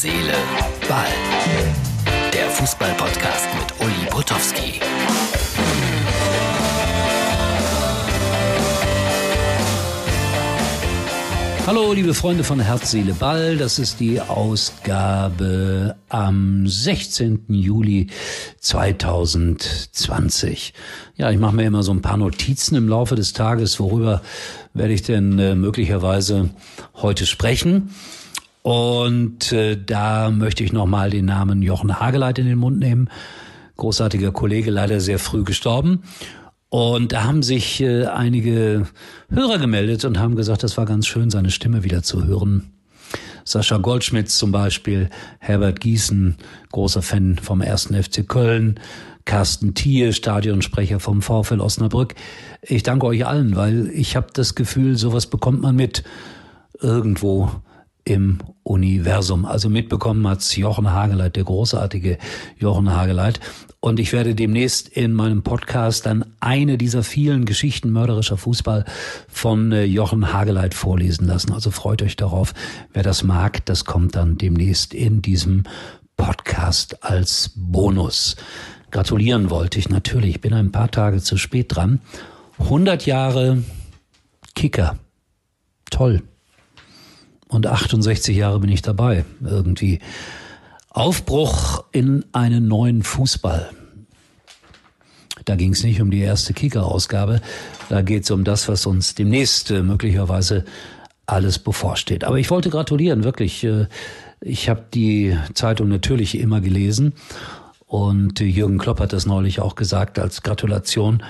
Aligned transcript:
Seele, 0.00 0.34
Ball. 0.88 1.08
Der 2.32 2.48
Fußball-Podcast 2.50 3.48
mit 3.58 3.80
Uli 3.84 4.06
Potowski. 4.08 4.78
Hallo, 11.66 11.92
liebe 11.92 12.14
Freunde 12.14 12.44
von 12.44 12.60
Herz, 12.60 12.92
Seele, 12.92 13.12
Ball. 13.12 13.56
Das 13.56 13.80
ist 13.80 13.98
die 13.98 14.20
Ausgabe 14.20 15.96
am 16.08 16.68
16. 16.68 17.46
Juli 17.48 18.06
2020. 18.60 20.74
Ja, 21.16 21.32
ich 21.32 21.40
mache 21.40 21.56
mir 21.56 21.64
immer 21.64 21.82
so 21.82 21.90
ein 21.90 22.02
paar 22.02 22.18
Notizen 22.18 22.76
im 22.76 22.88
Laufe 22.88 23.16
des 23.16 23.32
Tages. 23.32 23.80
Worüber 23.80 24.22
werde 24.74 24.92
ich 24.92 25.02
denn 25.02 25.40
äh, 25.40 25.56
möglicherweise 25.56 26.50
heute 26.94 27.26
sprechen? 27.26 27.90
Und 28.62 29.52
äh, 29.52 29.76
da 29.82 30.30
möchte 30.30 30.64
ich 30.64 30.72
nochmal 30.72 31.10
den 31.10 31.24
Namen 31.26 31.62
Jochen 31.62 32.00
Hageleit 32.00 32.38
in 32.38 32.46
den 32.46 32.58
Mund 32.58 32.78
nehmen. 32.78 33.08
Großartiger 33.76 34.32
Kollege, 34.32 34.70
leider 34.70 35.00
sehr 35.00 35.18
früh 35.18 35.44
gestorben. 35.44 36.02
Und 36.70 37.12
da 37.12 37.24
haben 37.24 37.42
sich 37.42 37.80
äh, 37.80 38.06
einige 38.06 38.86
Hörer 39.30 39.58
gemeldet 39.58 40.04
und 40.04 40.18
haben 40.18 40.36
gesagt, 40.36 40.62
das 40.62 40.76
war 40.76 40.84
ganz 40.84 41.06
schön, 41.06 41.30
seine 41.30 41.50
Stimme 41.50 41.84
wieder 41.84 42.02
zu 42.02 42.26
hören. 42.26 42.72
Sascha 43.44 43.78
Goldschmidt 43.78 44.28
zum 44.28 44.52
Beispiel, 44.52 45.08
Herbert 45.38 45.80
Gießen, 45.80 46.36
großer 46.70 47.00
Fan 47.00 47.38
vom 47.42 47.62
ersten 47.62 47.94
FC 47.94 48.28
Köln, 48.28 48.78
Carsten 49.24 49.72
Thiel, 49.72 50.12
Stadionsprecher 50.12 51.00
vom 51.00 51.22
VfL 51.22 51.60
Osnabrück. 51.60 52.14
Ich 52.60 52.82
danke 52.82 53.06
euch 53.06 53.24
allen, 53.26 53.56
weil 53.56 53.88
ich 53.88 54.16
habe 54.16 54.26
das 54.34 54.54
Gefühl, 54.54 54.98
sowas 54.98 55.26
bekommt 55.26 55.62
man 55.62 55.76
mit 55.76 56.02
irgendwo 56.80 57.50
im 58.08 58.38
Universum. 58.62 59.44
Also 59.44 59.68
mitbekommen 59.68 60.26
hat's 60.26 60.56
Jochen 60.56 60.90
Hageleit, 60.90 61.36
der 61.36 61.44
großartige 61.44 62.18
Jochen 62.58 62.90
Hageleit. 62.90 63.38
Und 63.80 64.00
ich 64.00 64.12
werde 64.12 64.34
demnächst 64.34 64.88
in 64.88 65.12
meinem 65.12 65.42
Podcast 65.42 66.06
dann 66.06 66.24
eine 66.40 66.78
dieser 66.78 67.02
vielen 67.02 67.44
Geschichten 67.44 67.90
mörderischer 67.90 68.38
Fußball 68.38 68.86
von 69.28 69.72
äh, 69.72 69.84
Jochen 69.84 70.32
Hageleit 70.32 70.74
vorlesen 70.74 71.26
lassen. 71.26 71.52
Also 71.52 71.70
freut 71.70 72.02
euch 72.02 72.16
darauf. 72.16 72.54
Wer 72.92 73.02
das 73.02 73.22
mag, 73.22 73.64
das 73.66 73.84
kommt 73.84 74.16
dann 74.16 74.38
demnächst 74.38 74.94
in 74.94 75.22
diesem 75.22 75.64
Podcast 76.16 77.04
als 77.04 77.52
Bonus. 77.54 78.36
Gratulieren 78.90 79.50
wollte 79.50 79.78
ich 79.78 79.90
natürlich. 79.90 80.36
Ich 80.36 80.40
bin 80.40 80.54
ein 80.54 80.72
paar 80.72 80.90
Tage 80.90 81.20
zu 81.20 81.36
spät 81.36 81.76
dran. 81.76 82.00
100 82.58 83.04
Jahre 83.04 83.62
Kicker. 84.54 84.98
Toll. 85.90 86.22
Und 87.48 87.66
68 87.66 88.36
Jahre 88.36 88.60
bin 88.60 88.70
ich 88.70 88.82
dabei, 88.82 89.24
irgendwie. 89.40 90.00
Aufbruch 90.90 91.84
in 91.92 92.24
einen 92.32 92.68
neuen 92.68 93.02
Fußball. 93.02 93.70
Da 95.44 95.56
ging 95.56 95.72
es 95.72 95.82
nicht 95.82 96.00
um 96.02 96.10
die 96.10 96.20
erste 96.20 96.52
Kicker-Ausgabe, 96.52 97.40
da 97.88 98.02
geht 98.02 98.24
es 98.24 98.30
um 98.30 98.44
das, 98.44 98.68
was 98.68 98.84
uns 98.84 99.14
demnächst 99.14 99.70
äh, 99.70 99.82
möglicherweise 99.82 100.64
alles 101.26 101.58
bevorsteht. 101.58 102.24
Aber 102.24 102.38
ich 102.38 102.50
wollte 102.50 102.68
gratulieren, 102.68 103.24
wirklich. 103.24 103.64
Äh, 103.64 103.86
ich 104.40 104.68
habe 104.68 104.84
die 104.92 105.36
Zeitung 105.54 105.88
natürlich 105.88 106.38
immer 106.38 106.60
gelesen 106.60 107.14
und 107.86 108.40
Jürgen 108.40 108.78
Klopp 108.78 109.00
hat 109.00 109.12
das 109.12 109.26
neulich 109.26 109.60
auch 109.60 109.74
gesagt 109.74 110.18
als 110.18 110.42
Gratulation. 110.42 111.22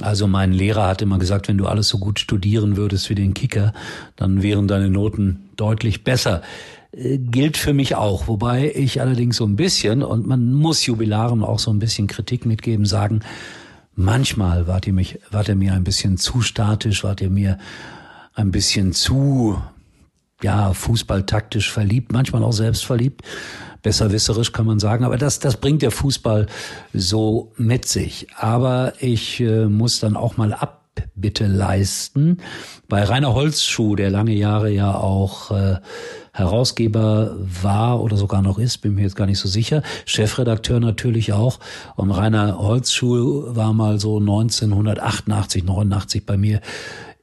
Also 0.00 0.26
mein 0.26 0.52
Lehrer 0.52 0.86
hat 0.86 1.02
immer 1.02 1.18
gesagt, 1.18 1.48
wenn 1.48 1.58
du 1.58 1.66
alles 1.66 1.88
so 1.88 1.98
gut 1.98 2.18
studieren 2.18 2.76
würdest 2.76 3.10
wie 3.10 3.14
den 3.14 3.34
Kicker, 3.34 3.74
dann 4.16 4.42
wären 4.42 4.66
deine 4.66 4.88
Noten 4.88 5.50
deutlich 5.56 6.02
besser. 6.02 6.42
Äh, 6.92 7.18
gilt 7.18 7.58
für 7.58 7.74
mich 7.74 7.94
auch, 7.94 8.26
wobei 8.26 8.72
ich 8.74 9.00
allerdings 9.00 9.36
so 9.36 9.44
ein 9.44 9.56
bisschen, 9.56 10.02
und 10.02 10.26
man 10.26 10.54
muss 10.54 10.86
Jubilaren 10.86 11.44
auch 11.44 11.58
so 11.58 11.70
ein 11.70 11.78
bisschen 11.78 12.06
Kritik 12.06 12.46
mitgeben, 12.46 12.86
sagen, 12.86 13.20
manchmal 13.94 14.66
wart 14.66 14.86
ihr 14.86 14.94
mich, 14.94 15.18
wart 15.30 15.48
ihr 15.48 15.56
mir 15.56 15.74
ein 15.74 15.84
bisschen 15.84 16.16
zu 16.16 16.40
statisch, 16.40 17.04
wart 17.04 17.20
ihr 17.20 17.30
mir 17.30 17.58
ein 18.34 18.50
bisschen 18.50 18.92
zu, 18.94 19.60
ja, 20.42 20.72
fußballtaktisch 20.72 21.70
verliebt, 21.70 22.12
manchmal 22.12 22.42
auch 22.42 22.52
selbst 22.52 22.84
verliebt 22.86 23.22
besserwisserisch 23.82 24.52
kann 24.52 24.66
man 24.66 24.78
sagen. 24.78 25.04
Aber 25.04 25.18
das, 25.18 25.38
das 25.38 25.56
bringt 25.56 25.82
der 25.82 25.90
Fußball 25.90 26.46
so 26.92 27.52
mit 27.56 27.86
sich. 27.86 28.28
Aber 28.36 28.94
ich 29.00 29.40
äh, 29.40 29.66
muss 29.66 30.00
dann 30.00 30.16
auch 30.16 30.36
mal 30.36 30.54
Abbitte 30.54 31.46
leisten. 31.46 32.38
Bei 32.88 33.02
Rainer 33.02 33.34
Holzschuh, 33.34 33.96
der 33.96 34.10
lange 34.10 34.32
Jahre 34.32 34.70
ja 34.70 34.94
auch 34.94 35.50
äh, 35.50 35.76
Herausgeber 36.32 37.36
war 37.38 38.00
oder 38.00 38.16
sogar 38.16 38.40
noch 38.40 38.58
ist, 38.58 38.78
bin 38.78 38.94
mir 38.94 39.02
jetzt 39.02 39.16
gar 39.16 39.26
nicht 39.26 39.38
so 39.38 39.48
sicher. 39.48 39.82
Chefredakteur 40.06 40.80
natürlich 40.80 41.32
auch. 41.32 41.58
Und 41.96 42.10
Rainer 42.10 42.58
Holzschuh 42.58 43.54
war 43.54 43.74
mal 43.74 44.00
so 44.00 44.18
1988, 44.18 45.64
89 45.64 46.24
bei 46.24 46.36
mir 46.36 46.60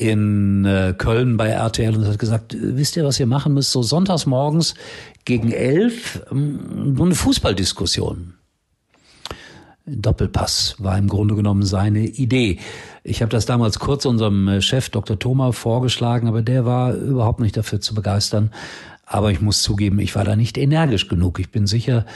in 0.00 0.64
äh, 0.64 0.94
Köln 0.96 1.36
bei 1.36 1.48
RTL 1.48 1.94
und 1.94 2.06
hat 2.06 2.18
gesagt, 2.18 2.56
wisst 2.58 2.96
ihr, 2.96 3.04
was 3.04 3.20
ihr 3.20 3.26
machen 3.26 3.52
müsst? 3.52 3.70
So 3.70 3.82
sonntags 3.82 4.24
morgens 4.24 4.74
gegen 5.26 5.52
elf 5.52 6.22
so 6.30 7.04
eine 7.04 7.14
Fußballdiskussion. 7.14 8.34
Doppelpass 9.84 10.76
war 10.78 10.96
im 10.96 11.08
Grunde 11.08 11.34
genommen 11.34 11.64
seine 11.64 12.06
Idee. 12.06 12.58
Ich 13.02 13.20
habe 13.20 13.30
das 13.30 13.44
damals 13.44 13.78
kurz 13.78 14.06
unserem 14.06 14.48
äh, 14.48 14.62
Chef 14.62 14.88
Dr. 14.88 15.18
Thoma 15.18 15.52
vorgeschlagen, 15.52 16.28
aber 16.28 16.40
der 16.40 16.64
war 16.64 16.94
überhaupt 16.94 17.40
nicht 17.40 17.56
dafür 17.56 17.80
zu 17.80 17.94
begeistern. 17.94 18.50
Aber 19.04 19.30
ich 19.32 19.42
muss 19.42 19.62
zugeben, 19.62 19.98
ich 19.98 20.14
war 20.14 20.24
da 20.24 20.34
nicht 20.34 20.56
energisch 20.56 21.08
genug. 21.08 21.40
Ich 21.40 21.50
bin 21.50 21.66
sicher, 21.66 22.06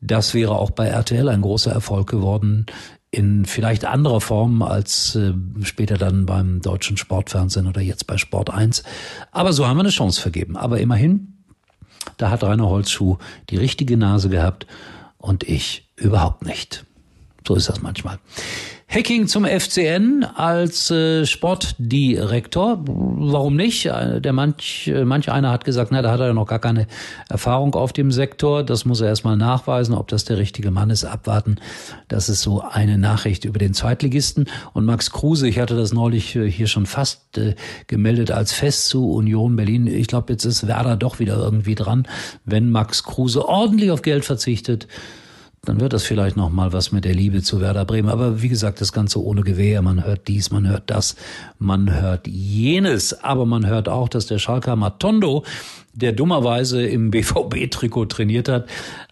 das 0.00 0.34
wäre 0.34 0.56
auch 0.56 0.70
bei 0.70 0.86
RTL 0.86 1.28
ein 1.28 1.42
großer 1.42 1.70
Erfolg 1.70 2.08
geworden, 2.08 2.66
in 3.10 3.46
vielleicht 3.46 3.84
anderer 3.84 4.20
Form 4.20 4.62
als 4.62 5.14
äh, 5.14 5.32
später 5.62 5.96
dann 5.96 6.26
beim 6.26 6.60
deutschen 6.60 6.96
Sportfernsehen 6.96 7.66
oder 7.66 7.80
jetzt 7.80 8.06
bei 8.06 8.18
Sport 8.18 8.50
1. 8.50 8.82
Aber 9.32 9.52
so 9.52 9.66
haben 9.66 9.76
wir 9.76 9.82
eine 9.82 9.88
Chance 9.90 10.20
vergeben. 10.20 10.56
Aber 10.56 10.80
immerhin, 10.80 11.38
da 12.18 12.30
hat 12.30 12.44
Rainer 12.44 12.68
Holzschuh 12.68 13.16
die 13.50 13.56
richtige 13.56 13.96
Nase 13.96 14.28
gehabt 14.28 14.66
und 15.16 15.44
ich 15.44 15.90
überhaupt 15.96 16.44
nicht. 16.44 16.84
So 17.48 17.54
ist 17.54 17.70
das 17.70 17.80
manchmal. 17.80 18.18
Hacking 18.88 19.26
zum 19.26 19.46
FCN 19.46 20.22
als 20.22 20.90
äh, 20.90 21.24
Sportdirektor. 21.24 22.78
Warum 22.84 23.56
nicht? 23.56 23.86
Äh, 23.86 24.20
der 24.20 24.34
manch, 24.34 24.88
äh, 24.88 25.06
manch 25.06 25.32
einer 25.32 25.50
hat 25.50 25.64
gesagt, 25.64 25.90
na, 25.90 26.02
da 26.02 26.12
hat 26.12 26.20
er 26.20 26.34
noch 26.34 26.46
gar 26.46 26.58
keine 26.58 26.86
Erfahrung 27.30 27.74
auf 27.74 27.94
dem 27.94 28.12
Sektor. 28.12 28.64
Das 28.64 28.84
muss 28.84 29.00
er 29.00 29.08
erstmal 29.08 29.38
nachweisen, 29.38 29.94
ob 29.94 30.08
das 30.08 30.26
der 30.26 30.36
richtige 30.36 30.70
Mann 30.70 30.90
ist. 30.90 31.06
Abwarten. 31.06 31.56
Das 32.08 32.28
ist 32.28 32.42
so 32.42 32.60
eine 32.60 32.98
Nachricht 32.98 33.46
über 33.46 33.58
den 33.58 33.72
Zweitligisten. 33.72 34.44
Und 34.74 34.84
Max 34.84 35.10
Kruse, 35.10 35.48
ich 35.48 35.58
hatte 35.58 35.74
das 35.74 35.94
neulich 35.94 36.36
äh, 36.36 36.50
hier 36.50 36.66
schon 36.66 36.84
fast 36.84 37.38
äh, 37.38 37.54
gemeldet 37.86 38.30
als 38.30 38.52
Fest 38.52 38.88
zu 38.88 39.10
Union 39.10 39.56
Berlin. 39.56 39.86
Ich 39.86 40.08
glaube, 40.08 40.34
jetzt 40.34 40.44
ist 40.44 40.66
Werder 40.66 40.96
doch 40.96 41.18
wieder 41.18 41.38
irgendwie 41.38 41.76
dran, 41.76 42.06
wenn 42.44 42.70
Max 42.70 43.04
Kruse 43.04 43.48
ordentlich 43.48 43.90
auf 43.90 44.02
Geld 44.02 44.26
verzichtet 44.26 44.86
dann 45.68 45.80
wird 45.80 45.92
das 45.92 46.04
vielleicht 46.04 46.34
noch 46.38 46.48
mal 46.48 46.72
was 46.72 46.92
mit 46.92 47.04
der 47.04 47.14
Liebe 47.14 47.42
zu 47.42 47.60
Werder 47.60 47.84
Bremen. 47.84 48.08
Aber 48.08 48.40
wie 48.40 48.48
gesagt, 48.48 48.80
das 48.80 48.90
Ganze 48.90 49.22
ohne 49.22 49.42
Gewehr. 49.42 49.82
Man 49.82 50.02
hört 50.02 50.26
dies, 50.26 50.50
man 50.50 50.66
hört 50.66 50.84
das, 50.86 51.14
man 51.58 52.00
hört 52.00 52.26
jenes. 52.26 53.22
Aber 53.22 53.44
man 53.44 53.66
hört 53.66 53.86
auch, 53.86 54.08
dass 54.08 54.26
der 54.26 54.38
Schalker 54.38 54.76
Matondo, 54.76 55.44
der 55.92 56.12
dummerweise 56.12 56.86
im 56.86 57.10
BVB-Trikot 57.10 58.06
trainiert 58.06 58.48
hat, 58.48 58.66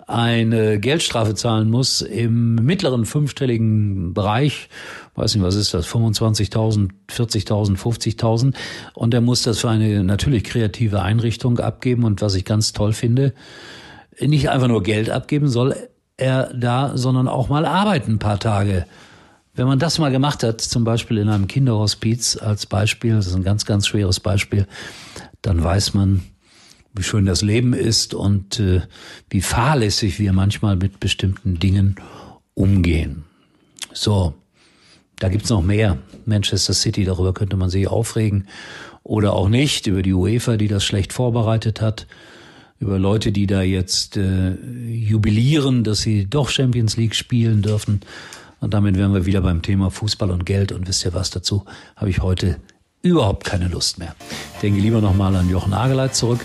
eine 0.07 0.81
Geldstrafe 0.81 1.35
zahlen 1.35 1.69
muss 1.69 2.01
im 2.01 2.55
mittleren 2.55 3.05
fünfstelligen 3.05 4.15
Bereich. 4.15 4.71
Weiß 5.15 5.35
nicht, 5.35 5.45
was 5.45 5.57
ist 5.57 5.75
das? 5.75 5.87
25.000, 5.87 6.89
40.000, 7.11 7.77
50.000. 7.77 8.55
Und 8.95 9.13
er 9.13 9.21
muss 9.21 9.43
das 9.43 9.59
für 9.59 9.69
eine 9.69 10.03
natürlich 10.05 10.45
kreative 10.45 11.03
Einrichtung 11.03 11.59
abgeben. 11.59 12.05
Und 12.05 12.23
was 12.23 12.35
ich 12.35 12.47
ganz 12.47 12.73
toll 12.73 12.95
finde, 12.95 13.35
nicht 14.19 14.49
einfach 14.49 14.69
nur 14.69 14.83
Geld 14.83 15.11
abgeben 15.11 15.49
soll, 15.49 15.77
er 16.17 16.53
da, 16.55 16.97
sondern 16.97 17.29
auch 17.29 17.49
mal 17.49 17.65
arbeiten 17.65 18.13
ein 18.13 18.19
paar 18.19 18.39
Tage. 18.39 18.87
Wenn 19.55 19.67
man 19.67 19.79
das 19.79 19.99
mal 19.99 20.11
gemacht 20.11 20.43
hat, 20.43 20.61
zum 20.61 20.85
Beispiel 20.85 21.19
in 21.19 21.29
einem 21.29 21.47
Kinderhospiz 21.47 22.37
als 22.37 22.67
Beispiel, 22.67 23.15
das 23.15 23.27
ist 23.27 23.35
ein 23.35 23.43
ganz, 23.43 23.65
ganz 23.65 23.87
schweres 23.87 24.21
Beispiel, 24.21 24.67
dann 25.43 25.63
weiß 25.63 25.95
man, 25.95 26.23
wie 26.95 27.03
schön 27.03 27.27
das 27.27 27.43
Leben 27.43 27.73
ist 27.73 28.15
und 28.15 28.59
äh, 28.61 28.83
wie 29.31 29.41
fahrlässig 29.41 30.19
wir 30.19 30.33
manchmal 30.33 30.77
mit 30.77 31.01
bestimmten 31.01 31.59
Dingen 31.59 31.97
umgehen. 32.55 33.25
So, 33.93 34.35
da 35.19 35.29
gibt's 35.29 35.51
noch 35.51 35.63
mehr. 35.63 35.99
Manchester 36.25 36.75
City, 36.75 37.05
darüber 37.05 37.33
könnte 37.33 37.57
man 37.57 37.71
sich 37.71 37.89
aufregen. 37.89 38.49
Oder 39.03 39.35
auch 39.35 39.49
nicht, 39.49 39.87
über 39.87 40.03
die 40.03 40.13
UEFA, 40.13 40.57
die 40.57 40.69
das 40.69 40.85
schlecht 40.85 41.13
vorbereitet 41.13 41.81
hat 41.81 42.07
über 42.79 42.99
Leute, 42.99 43.33
die 43.33 43.47
da 43.47 43.63
jetzt 43.63 44.17
äh, 44.17 44.53
jubilieren, 44.53 45.85
dass 45.85 46.01
sie 46.01 46.27
doch 46.27 46.49
Champions 46.49 46.97
League 46.97 47.15
spielen 47.15 47.63
dürfen. 47.63 48.01
Und 48.61 48.75
damit 48.75 48.97
wären 48.97 49.15
wir 49.15 49.27
wieder 49.27 49.41
beim 49.41 49.63
Thema 49.63 49.91
Fußball 49.91 50.31
und 50.31 50.47
Geld. 50.47 50.73
Und 50.73 50.89
wisst 50.89 51.05
ihr 51.05 51.15
was 51.15 51.31
dazu? 51.31 51.65
Habe 51.97 52.11
ich 52.11 52.21
heute 52.21 52.57
überhaupt 53.03 53.45
keine 53.45 53.69
Lust 53.69 53.99
mehr. 53.99 54.15
Denke 54.63 54.81
lieber 54.81 55.01
nochmal 55.01 55.35
an 55.37 55.49
Jochen 55.49 55.73
Ageleit 55.73 56.15
zurück 56.15 56.41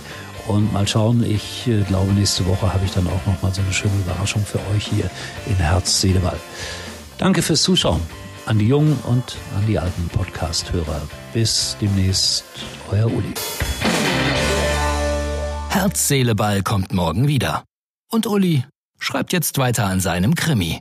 und 0.47 0.71
mal 0.71 0.87
schauen. 0.87 1.23
Ich 1.23 1.67
äh, 1.67 1.81
glaube, 1.81 2.11
nächste 2.13 2.45
Woche 2.45 2.73
habe 2.73 2.85
ich 2.85 2.91
dann 2.91 3.07
auch 3.07 3.25
nochmal 3.25 3.53
so 3.53 3.61
eine 3.61 3.73
schöne 3.73 3.95
Überraschung 4.05 4.43
für 4.45 4.59
euch 4.75 4.87
hier 4.87 5.09
in 5.47 5.55
Herz, 5.55 6.01
Seele, 6.01 6.19
Ball. 6.19 6.39
Danke 7.17 7.41
fürs 7.41 7.63
Zuschauen 7.63 8.01
an 8.45 8.57
die 8.57 8.67
jungen 8.67 8.97
und 9.07 9.37
an 9.55 9.65
die 9.67 9.77
alten 9.77 10.07
Podcast-Hörer. 10.09 11.01
Bis 11.33 11.77
demnächst, 11.79 12.43
euer 12.91 13.05
Uli. 13.05 13.33
Herz, 15.71 16.09
Seele, 16.09 16.35
Ball 16.35 16.63
kommt 16.63 16.91
morgen 16.91 17.29
wieder. 17.29 17.63
Und 18.11 18.27
Uli 18.27 18.65
schreibt 18.99 19.31
jetzt 19.31 19.57
weiter 19.57 19.85
an 19.85 20.01
seinem 20.01 20.35
Krimi. 20.35 20.79